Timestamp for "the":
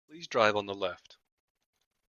0.65-0.73